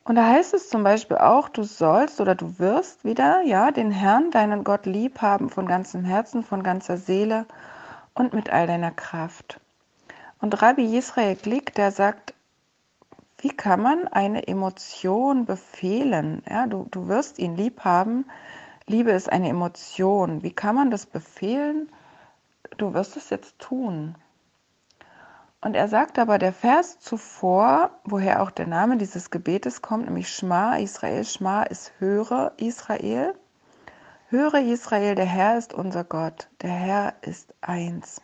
Und 0.05 0.17
da 0.17 0.27
heißt 0.27 0.55
es 0.55 0.69
zum 0.69 0.83
Beispiel 0.83 1.19
auch, 1.19 1.49
du 1.49 1.63
sollst 1.63 2.21
oder 2.21 2.35
du 2.35 2.59
wirst 2.59 3.05
wieder, 3.05 3.43
ja, 3.43 3.71
den 3.71 3.91
Herrn, 3.91 4.31
deinen 4.31 4.65
Gott 4.65 4.87
lieb 4.87 5.23
haben 5.23 5.51
von 5.51 5.67
ganzem 5.67 6.05
Herzen, 6.05 6.43
von 6.43 6.63
ganzer 6.63 6.97
Seele 6.97 7.47
und 8.15 8.33
mit 8.33 8.51
all 8.51 8.67
deiner 8.67 8.91
Kraft. 8.91 9.61
Und 10.41 10.61
Rabbi 10.63 10.97
Israel 10.97 11.37
Glick, 11.37 11.75
der 11.75 11.93
sagt, 11.93 12.35
wie 13.39 13.51
kann 13.51 13.81
man 13.81 14.09
eine 14.09 14.49
Emotion 14.49 15.47
befehlen? 15.47 16.43
Ja, 16.49 16.67
du, 16.67 16.87
du 16.91 17.09
wirst 17.09 17.39
ihn 17.39 17.57
lieb 17.57 17.85
haben. 17.85 18.27
Liebe 18.87 19.13
ist 19.13 19.31
eine 19.31 19.49
Emotion. 19.49 20.43
Wie 20.43 20.53
kann 20.53 20.75
man 20.75 20.91
das 20.91 21.07
befehlen? 21.07 21.89
Du 22.77 22.93
wirst 22.93 23.17
es 23.17 23.31
jetzt 23.31 23.59
tun. 23.59 24.15
Und 25.63 25.75
er 25.75 25.89
sagt 25.89 26.19
aber, 26.19 26.39
der 26.39 26.55
Vers 26.55 27.01
zuvor, 27.01 27.91
woher 28.05 28.43
auch 28.43 28.51
der 28.51 28.67
Name 28.67 28.97
dieses 28.97 29.31
Gebetes 29.31 29.83
kommt, 29.83 30.07
nämlich 30.07 30.33
Schma 30.33 30.77
Israel, 30.77 31.25
Schma 31.25 31.65
ist 31.65 31.93
höre 31.99 32.53
Israel. 32.57 33.35
Höre 34.29 34.61
Israel, 34.61 35.15
der 35.15 35.27
Herr 35.27 35.59
ist 35.59 35.75
unser 35.75 36.05
Gott, 36.05 36.49
der 36.63 36.71
Herr 36.71 37.15
ist 37.21 37.53
eins. 37.61 38.23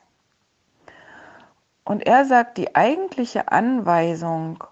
Und 1.84 2.06
er 2.06 2.24
sagt, 2.24 2.56
die 2.56 2.74
eigentliche 2.74 3.52
Anweisung 3.52 4.64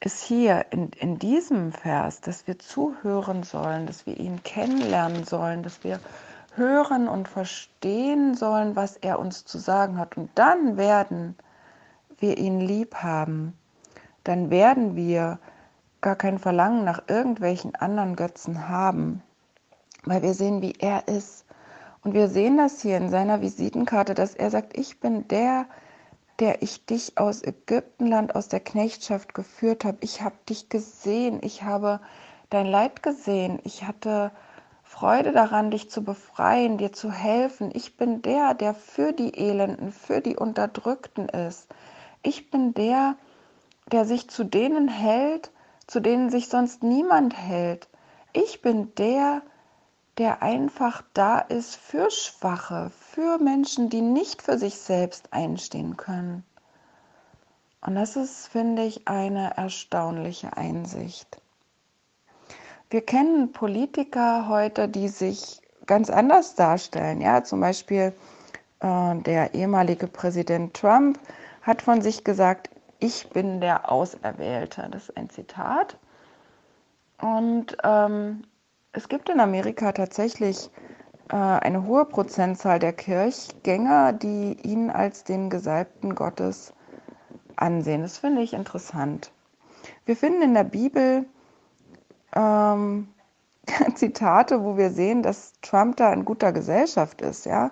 ist 0.00 0.22
hier 0.22 0.66
in, 0.70 0.90
in 0.92 1.18
diesem 1.18 1.72
Vers, 1.72 2.22
dass 2.22 2.46
wir 2.46 2.58
zuhören 2.58 3.42
sollen, 3.42 3.86
dass 3.86 4.06
wir 4.06 4.16
ihn 4.16 4.42
kennenlernen 4.42 5.24
sollen, 5.24 5.62
dass 5.62 5.84
wir 5.84 6.00
hören 6.54 7.08
und 7.08 7.28
verstehen 7.28 8.34
sollen, 8.34 8.74
was 8.74 8.96
er 8.96 9.18
uns 9.18 9.44
zu 9.44 9.58
sagen 9.58 9.98
hat. 9.98 10.16
Und 10.16 10.30
dann 10.34 10.76
werden 10.76 11.36
wir 12.20 12.38
ihn 12.38 12.60
lieb 12.60 12.96
haben. 12.96 13.56
Dann 14.24 14.50
werden 14.50 14.96
wir 14.96 15.38
gar 16.00 16.16
kein 16.16 16.38
Verlangen 16.38 16.84
nach 16.84 17.02
irgendwelchen 17.08 17.74
anderen 17.74 18.16
Götzen 18.16 18.68
haben, 18.68 19.22
weil 20.04 20.22
wir 20.22 20.34
sehen, 20.34 20.62
wie 20.62 20.74
er 20.78 21.08
ist. 21.08 21.44
Und 22.02 22.14
wir 22.14 22.28
sehen 22.28 22.56
das 22.56 22.80
hier 22.80 22.96
in 22.96 23.10
seiner 23.10 23.40
Visitenkarte, 23.40 24.14
dass 24.14 24.34
er 24.34 24.50
sagt, 24.50 24.76
ich 24.78 25.00
bin 25.00 25.26
der, 25.28 25.66
der 26.38 26.62
ich 26.62 26.86
dich 26.86 27.18
aus 27.18 27.42
Ägyptenland, 27.42 28.34
aus 28.36 28.48
der 28.48 28.60
Knechtschaft 28.60 29.34
geführt 29.34 29.84
habe. 29.84 29.98
Ich 30.00 30.22
habe 30.22 30.36
dich 30.48 30.68
gesehen, 30.68 31.40
ich 31.42 31.64
habe 31.64 32.00
dein 32.50 32.66
Leid 32.66 33.02
gesehen, 33.02 33.58
ich 33.64 33.84
hatte 33.84 34.30
Freude 34.84 35.32
daran, 35.32 35.70
dich 35.70 35.90
zu 35.90 36.02
befreien, 36.02 36.78
dir 36.78 36.92
zu 36.92 37.12
helfen. 37.12 37.70
Ich 37.74 37.96
bin 37.96 38.22
der, 38.22 38.54
der 38.54 38.72
für 38.72 39.12
die 39.12 39.36
Elenden, 39.36 39.92
für 39.92 40.20
die 40.20 40.36
Unterdrückten 40.36 41.28
ist. 41.28 41.68
Ich 42.22 42.50
bin 42.50 42.74
der, 42.74 43.16
der 43.92 44.04
sich 44.04 44.28
zu 44.28 44.44
denen 44.44 44.88
hält, 44.88 45.50
zu 45.86 46.00
denen 46.00 46.30
sich 46.30 46.48
sonst 46.48 46.82
niemand 46.82 47.36
hält. 47.36 47.88
Ich 48.32 48.60
bin 48.62 48.94
der, 48.96 49.42
der 50.18 50.42
einfach 50.42 51.02
da 51.14 51.38
ist 51.38 51.76
für 51.76 52.10
Schwache, 52.10 52.90
für 52.90 53.38
Menschen, 53.38 53.88
die 53.88 54.02
nicht 54.02 54.42
für 54.42 54.58
sich 54.58 54.76
selbst 54.78 55.32
einstehen 55.32 55.96
können. 55.96 56.44
Und 57.80 57.94
das 57.94 58.16
ist, 58.16 58.48
finde 58.48 58.82
ich, 58.82 59.06
eine 59.06 59.56
erstaunliche 59.56 60.56
Einsicht. 60.56 61.40
Wir 62.90 63.02
kennen 63.02 63.52
Politiker 63.52 64.48
heute, 64.48 64.88
die 64.88 65.08
sich 65.08 65.60
ganz 65.86 66.10
anders 66.10 66.54
darstellen. 66.54 67.20
Ja, 67.20 67.44
zum 67.44 67.60
Beispiel 67.60 68.12
äh, 68.80 69.14
der 69.16 69.54
ehemalige 69.54 70.06
Präsident 70.06 70.74
Trump 70.74 71.18
hat 71.62 71.82
von 71.82 72.02
sich 72.02 72.24
gesagt, 72.24 72.70
ich 72.98 73.30
bin 73.30 73.60
der 73.60 73.90
Auserwählte. 73.90 74.88
Das 74.90 75.04
ist 75.04 75.16
ein 75.16 75.30
Zitat. 75.30 75.98
Und 77.20 77.76
ähm, 77.84 78.42
es 78.92 79.08
gibt 79.08 79.28
in 79.28 79.40
Amerika 79.40 79.92
tatsächlich 79.92 80.70
äh, 81.30 81.36
eine 81.36 81.86
hohe 81.86 82.04
Prozentzahl 82.04 82.78
der 82.78 82.92
Kirchgänger, 82.92 84.12
die 84.12 84.56
ihn 84.62 84.90
als 84.90 85.24
den 85.24 85.50
Gesalbten 85.50 86.14
Gottes 86.14 86.72
ansehen. 87.56 88.02
Das 88.02 88.18
finde 88.18 88.42
ich 88.42 88.52
interessant. 88.52 89.32
Wir 90.04 90.16
finden 90.16 90.42
in 90.42 90.54
der 90.54 90.64
Bibel 90.64 91.26
ähm, 92.34 93.08
Zitate, 93.94 94.64
wo 94.64 94.76
wir 94.76 94.90
sehen, 94.90 95.22
dass 95.22 95.52
Trump 95.60 95.96
da 95.96 96.12
in 96.12 96.24
guter 96.24 96.52
Gesellschaft 96.52 97.20
ist. 97.20 97.46
Ja? 97.46 97.70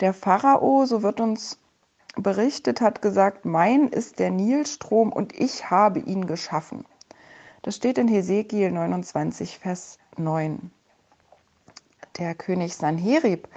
Der 0.00 0.12
Pharao, 0.12 0.84
so 0.84 1.02
wird 1.02 1.20
uns 1.20 1.58
berichtet, 2.16 2.80
hat 2.80 3.02
gesagt, 3.02 3.44
mein 3.44 3.88
ist 3.88 4.18
der 4.18 4.30
Nilstrom 4.30 5.12
und 5.12 5.38
ich 5.38 5.70
habe 5.70 6.00
ihn 6.00 6.26
geschaffen. 6.26 6.84
Das 7.62 7.76
steht 7.76 7.98
in 7.98 8.08
Hesekiel 8.08 8.70
29, 8.70 9.58
Vers 9.58 9.98
9. 10.16 10.70
Der 12.18 12.34
König 12.34 12.74
Sanherib, 12.74 13.48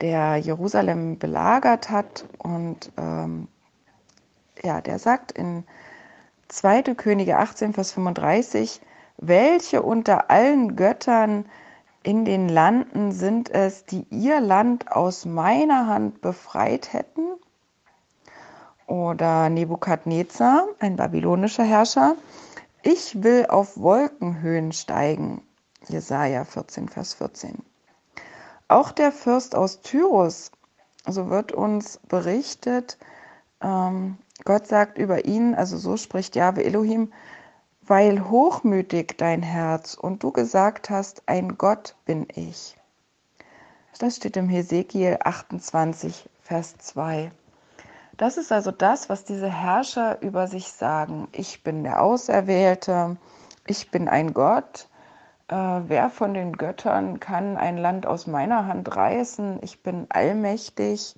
der 0.00 0.36
Jerusalem 0.36 1.18
belagert 1.18 1.90
hat 1.90 2.24
und 2.38 2.92
ähm, 2.96 3.48
ja, 4.62 4.80
der 4.80 4.98
sagt 4.98 5.32
in 5.32 5.64
2. 6.48 6.94
Könige 6.94 7.38
18, 7.38 7.72
Vers 7.72 7.92
35, 7.92 8.80
welche 9.18 9.82
unter 9.82 10.30
allen 10.30 10.76
Göttern 10.76 11.46
in 12.02 12.24
den 12.24 12.48
Landen 12.48 13.12
sind 13.12 13.50
es, 13.50 13.84
die 13.84 14.06
ihr 14.10 14.40
Land 14.40 14.92
aus 14.92 15.24
meiner 15.24 15.86
Hand 15.86 16.20
befreit 16.20 16.92
hätten? 16.92 17.22
Oder 18.88 19.50
Nebukadnezar, 19.50 20.66
ein 20.80 20.96
babylonischer 20.96 21.62
Herrscher. 21.62 22.16
Ich 22.82 23.22
will 23.22 23.46
auf 23.46 23.78
Wolkenhöhen 23.78 24.72
steigen. 24.72 25.42
Jesaja 25.88 26.44
14, 26.44 26.88
Vers 26.88 27.14
14. 27.14 27.62
Auch 28.66 28.90
der 28.90 29.12
Fürst 29.12 29.54
aus 29.54 29.82
Tyrus, 29.82 30.50
so 31.06 31.28
wird 31.28 31.52
uns 31.52 32.00
berichtet, 32.08 32.98
ähm, 33.60 34.16
Gott 34.44 34.66
sagt 34.66 34.96
über 34.96 35.26
ihn, 35.26 35.54
also 35.54 35.76
so 35.76 35.96
spricht 35.98 36.34
Jahwe 36.34 36.64
Elohim, 36.64 37.12
weil 37.82 38.30
hochmütig 38.30 39.16
dein 39.18 39.42
Herz 39.42 39.94
und 39.94 40.22
du 40.22 40.32
gesagt 40.32 40.88
hast, 40.88 41.22
ein 41.26 41.58
Gott 41.58 41.94
bin 42.06 42.26
ich. 42.34 42.76
Das 43.98 44.16
steht 44.16 44.36
im 44.38 44.48
Hesekiel 44.48 45.18
28, 45.22 46.28
Vers 46.42 46.76
2. 46.78 47.30
Das 48.18 48.36
ist 48.36 48.50
also 48.50 48.72
das, 48.72 49.08
was 49.08 49.24
diese 49.24 49.48
Herrscher 49.48 50.20
über 50.22 50.48
sich 50.48 50.72
sagen. 50.72 51.28
Ich 51.32 51.62
bin 51.62 51.84
der 51.84 52.02
Auserwählte, 52.02 53.16
ich 53.66 53.92
bin 53.92 54.08
ein 54.08 54.34
Gott, 54.34 54.88
äh, 55.46 55.54
wer 55.54 56.10
von 56.10 56.34
den 56.34 56.52
Göttern 56.52 57.20
kann 57.20 57.56
ein 57.56 57.78
Land 57.78 58.06
aus 58.06 58.26
meiner 58.26 58.66
Hand 58.66 58.94
reißen? 58.94 59.60
Ich 59.62 59.84
bin 59.84 60.06
allmächtig. 60.10 61.14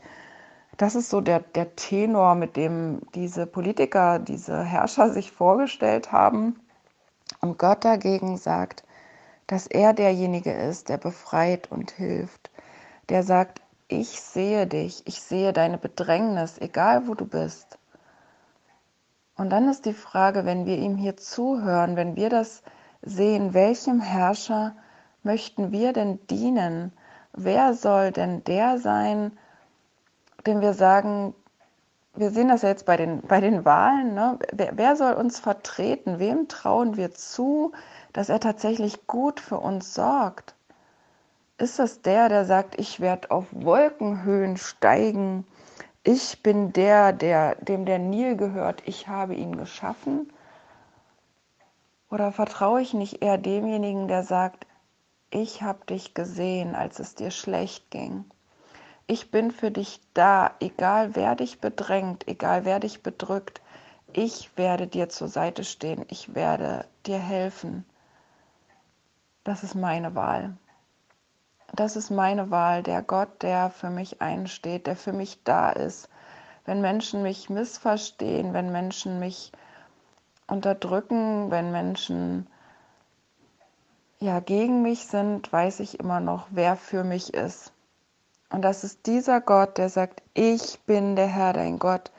Das 0.76 0.94
ist 0.94 1.10
so 1.10 1.22
der, 1.22 1.40
der 1.40 1.74
Tenor, 1.74 2.34
mit 2.34 2.56
dem 2.56 3.00
diese 3.14 3.46
Politiker, 3.46 4.18
diese 4.18 4.62
Herrscher 4.62 5.10
sich 5.10 5.32
vorgestellt 5.32 6.12
haben. 6.12 6.60
Und 7.40 7.58
Gott 7.58 7.84
dagegen 7.84 8.36
sagt, 8.36 8.84
dass 9.46 9.66
er 9.66 9.94
derjenige 9.94 10.52
ist, 10.52 10.90
der 10.90 10.98
befreit 10.98 11.72
und 11.72 11.90
hilft, 11.92 12.50
der 13.08 13.22
sagt, 13.22 13.62
ich 13.90 14.20
sehe 14.20 14.66
dich, 14.66 15.02
ich 15.06 15.20
sehe 15.20 15.52
deine 15.52 15.78
Bedrängnis, 15.78 16.58
egal 16.58 17.08
wo 17.08 17.14
du 17.14 17.26
bist. 17.26 17.78
Und 19.36 19.50
dann 19.50 19.68
ist 19.68 19.86
die 19.86 19.94
Frage, 19.94 20.44
wenn 20.44 20.66
wir 20.66 20.76
ihm 20.76 20.96
hier 20.96 21.16
zuhören, 21.16 21.96
wenn 21.96 22.14
wir 22.14 22.28
das 22.28 22.62
sehen, 23.02 23.54
welchem 23.54 24.00
Herrscher 24.00 24.76
möchten 25.22 25.72
wir 25.72 25.92
denn 25.92 26.24
dienen? 26.28 26.92
Wer 27.32 27.74
soll 27.74 28.12
denn 28.12 28.44
der 28.44 28.78
sein, 28.78 29.36
dem 30.46 30.60
wir 30.60 30.74
sagen, 30.74 31.34
wir 32.14 32.30
sehen 32.30 32.48
das 32.48 32.62
ja 32.62 32.68
jetzt 32.68 32.86
bei 32.86 32.96
den, 32.96 33.22
bei 33.22 33.40
den 33.40 33.64
Wahlen, 33.64 34.14
ne? 34.14 34.38
wer, 34.52 34.76
wer 34.76 34.96
soll 34.96 35.14
uns 35.14 35.38
vertreten? 35.38 36.18
Wem 36.18 36.48
trauen 36.48 36.96
wir 36.96 37.12
zu, 37.14 37.72
dass 38.12 38.28
er 38.28 38.40
tatsächlich 38.40 39.06
gut 39.06 39.40
für 39.40 39.58
uns 39.58 39.94
sorgt? 39.94 40.54
Ist 41.60 41.78
das 41.78 42.00
der, 42.00 42.30
der 42.30 42.46
sagt, 42.46 42.80
ich 42.80 43.00
werde 43.00 43.30
auf 43.30 43.44
Wolkenhöhen 43.50 44.56
steigen, 44.56 45.46
ich 46.02 46.42
bin 46.42 46.72
der, 46.72 47.12
der, 47.12 47.54
dem 47.56 47.84
der 47.84 47.98
Nil 47.98 48.34
gehört, 48.34 48.82
ich 48.86 49.08
habe 49.08 49.34
ihn 49.34 49.58
geschaffen? 49.58 50.32
Oder 52.10 52.32
vertraue 52.32 52.80
ich 52.80 52.94
nicht 52.94 53.20
eher 53.22 53.36
demjenigen, 53.36 54.08
der 54.08 54.22
sagt, 54.22 54.66
ich 55.28 55.60
habe 55.60 55.84
dich 55.84 56.14
gesehen, 56.14 56.74
als 56.74 56.98
es 56.98 57.14
dir 57.14 57.30
schlecht 57.30 57.90
ging. 57.90 58.24
Ich 59.06 59.30
bin 59.30 59.50
für 59.50 59.70
dich 59.70 60.00
da, 60.14 60.52
egal 60.60 61.14
wer 61.14 61.34
dich 61.34 61.60
bedrängt, 61.60 62.26
egal 62.26 62.64
wer 62.64 62.80
dich 62.80 63.02
bedrückt. 63.02 63.60
Ich 64.14 64.56
werde 64.56 64.86
dir 64.86 65.10
zur 65.10 65.28
Seite 65.28 65.64
stehen, 65.64 66.06
ich 66.08 66.34
werde 66.34 66.86
dir 67.04 67.18
helfen. 67.18 67.84
Das 69.44 69.62
ist 69.62 69.74
meine 69.74 70.14
Wahl. 70.14 70.56
Das 71.72 71.94
ist 71.94 72.10
meine 72.10 72.50
Wahl, 72.50 72.82
der 72.82 73.00
Gott, 73.00 73.42
der 73.42 73.70
für 73.70 73.90
mich 73.90 74.20
einsteht, 74.20 74.86
der 74.86 74.96
für 74.96 75.12
mich 75.12 75.42
da 75.44 75.70
ist. 75.70 76.08
Wenn 76.64 76.80
Menschen 76.80 77.22
mich 77.22 77.48
missverstehen, 77.48 78.52
wenn 78.52 78.72
Menschen 78.72 79.20
mich 79.20 79.52
unterdrücken, 80.48 81.50
wenn 81.50 81.70
Menschen 81.70 82.48
ja 84.18 84.40
gegen 84.40 84.82
mich 84.82 85.06
sind, 85.06 85.52
weiß 85.52 85.80
ich 85.80 86.00
immer 86.00 86.20
noch, 86.20 86.48
wer 86.50 86.76
für 86.76 87.04
mich 87.04 87.34
ist. 87.34 87.72
Und 88.50 88.62
das 88.62 88.82
ist 88.82 89.06
dieser 89.06 89.40
Gott, 89.40 89.78
der 89.78 89.88
sagt, 89.88 90.22
ich 90.34 90.80
bin 90.86 91.14
der 91.14 91.28
Herr, 91.28 91.52
dein 91.52 91.78
Gott, 91.78 92.10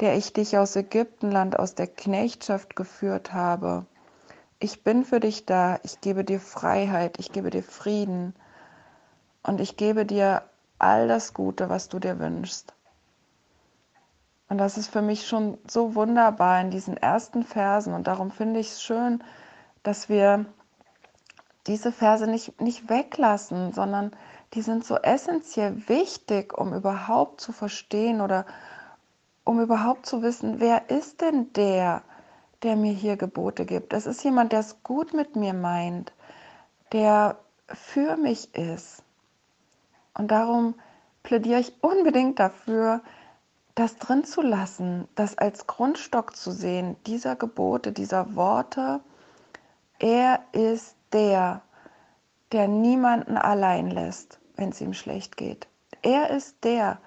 der 0.00 0.16
ich 0.16 0.32
dich 0.32 0.56
aus 0.56 0.74
Ägyptenland, 0.74 1.58
aus 1.58 1.74
der 1.74 1.86
Knechtschaft 1.86 2.76
geführt 2.76 3.34
habe. 3.34 3.84
Ich 4.58 4.82
bin 4.84 5.04
für 5.04 5.20
dich 5.20 5.44
da, 5.44 5.78
ich 5.82 6.00
gebe 6.00 6.24
dir 6.24 6.40
Freiheit, 6.40 7.18
ich 7.18 7.30
gebe 7.30 7.50
dir 7.50 7.62
Frieden 7.62 8.34
und 9.46 9.60
ich 9.60 9.76
gebe 9.76 10.04
dir 10.04 10.42
all 10.78 11.08
das 11.08 11.34
Gute, 11.34 11.68
was 11.68 11.88
du 11.88 11.98
dir 11.98 12.18
wünschst. 12.18 12.74
Und 14.48 14.58
das 14.58 14.78
ist 14.78 14.88
für 14.88 15.02
mich 15.02 15.26
schon 15.26 15.58
so 15.66 15.94
wunderbar 15.94 16.60
in 16.60 16.70
diesen 16.70 16.96
ersten 16.96 17.42
Versen. 17.42 17.94
Und 17.94 18.06
darum 18.06 18.30
finde 18.30 18.60
ich 18.60 18.68
es 18.68 18.82
schön, 18.82 19.22
dass 19.82 20.08
wir 20.08 20.46
diese 21.66 21.90
Verse 21.90 22.26
nicht, 22.26 22.60
nicht 22.60 22.88
weglassen, 22.88 23.72
sondern 23.72 24.12
die 24.54 24.62
sind 24.62 24.84
so 24.84 24.96
essentiell 24.96 25.88
wichtig, 25.88 26.56
um 26.56 26.72
überhaupt 26.72 27.40
zu 27.40 27.52
verstehen 27.52 28.20
oder 28.20 28.46
um 29.44 29.60
überhaupt 29.60 30.06
zu 30.06 30.22
wissen, 30.22 30.60
wer 30.60 30.90
ist 30.90 31.20
denn 31.20 31.52
der, 31.52 32.02
der 32.62 32.76
mir 32.76 32.92
hier 32.92 33.16
Gebote 33.16 33.64
gibt. 33.64 33.92
Es 33.92 34.06
ist 34.06 34.22
jemand, 34.24 34.52
der 34.52 34.60
es 34.60 34.82
gut 34.82 35.12
mit 35.12 35.36
mir 35.36 35.54
meint, 35.54 36.12
der 36.92 37.36
für 37.68 38.16
mich 38.16 38.54
ist. 38.54 39.02
Und 40.16 40.30
darum 40.30 40.74
plädiere 41.22 41.60
ich 41.60 41.82
unbedingt 41.82 42.38
dafür, 42.38 43.02
das 43.74 43.98
drin 43.98 44.24
zu 44.24 44.40
lassen, 44.40 45.06
das 45.14 45.36
als 45.36 45.66
Grundstock 45.66 46.34
zu 46.34 46.50
sehen, 46.50 46.96
dieser 47.06 47.36
Gebote, 47.36 47.92
dieser 47.92 48.34
Worte, 48.34 49.00
er 49.98 50.40
ist 50.52 50.96
der, 51.12 51.60
der 52.52 52.68
niemanden 52.68 53.36
allein 53.36 53.90
lässt, 53.90 54.40
wenn 54.56 54.70
es 54.70 54.80
ihm 54.80 54.94
schlecht 54.94 55.36
geht. 55.36 55.68
Er 56.00 56.30
ist 56.30 56.64
der, 56.64 56.98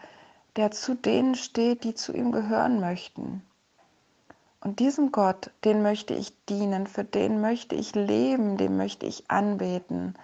der 0.56 0.70
zu 0.70 0.94
denen 0.94 1.34
steht, 1.34 1.84
die 1.84 1.96
zu 1.96 2.14
ihm 2.14 2.32
gehören 2.32 2.80
möchten. 2.80 3.44
Und 4.62 4.80
diesem 4.80 5.12
Gott, 5.12 5.52
den 5.64 5.82
möchte 5.82 6.14
ich 6.14 6.34
dienen, 6.46 6.86
für 6.86 7.04
den 7.04 7.42
möchte 7.42 7.76
ich 7.76 7.96
leben, 7.96 8.58
dem 8.58 8.78
möchte 8.78 9.06
ich 9.06 9.32
anbeten 9.32 10.16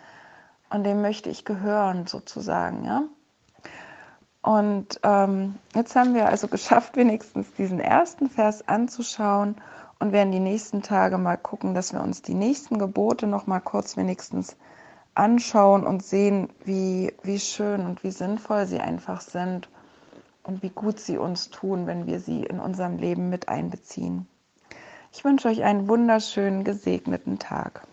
und 0.70 0.84
dem 0.84 1.02
möchte 1.02 1.30
ich 1.30 1.46
gehören 1.46 2.08
sozusagen, 2.08 2.86
ja. 2.86 3.04
Und 4.42 5.00
ähm, 5.02 5.56
jetzt 5.74 5.96
haben 5.96 6.14
wir 6.14 6.28
also 6.28 6.48
geschafft, 6.50 6.98
wenigstens 6.98 7.52
diesen 7.54 7.80
ersten 7.80 8.30
Vers 8.30 8.68
anzuschauen 8.68 9.56
und 10.00 10.12
werden 10.12 10.32
die 10.32 10.40
nächsten 10.40 10.82
Tage 10.82 11.18
mal 11.18 11.38
gucken, 11.38 11.74
dass 11.74 11.94
wir 11.94 12.02
uns 12.02 12.22
die 12.22 12.36
nächsten 12.36 12.78
Gebote 12.78 13.28
noch 13.28 13.48
mal 13.48 13.60
kurz 13.60 13.98
wenigstens 13.98 14.56
anschauen 15.16 15.86
und 15.86 16.04
sehen, 16.04 16.50
wie, 16.64 17.14
wie 17.24 17.40
schön 17.40 17.86
und 17.86 18.04
wie 18.04 18.12
sinnvoll 18.12 18.68
sie 18.68 18.80
einfach 18.80 19.22
sind 19.22 19.70
und 20.44 20.62
wie 20.62 20.70
gut 20.70 21.00
sie 21.00 21.18
uns 21.18 21.50
tun, 21.50 21.88
wenn 21.88 22.06
wir 22.06 22.20
sie 22.20 22.44
in 22.44 22.60
unserem 22.60 22.98
Leben 22.98 23.30
mit 23.30 23.50
einbeziehen. 23.50 24.28
Ich 25.12 25.24
wünsche 25.24 25.48
euch 25.48 25.64
einen 25.64 25.88
wunderschönen, 25.88 26.64
gesegneten 26.64 27.40
Tag. 27.40 27.88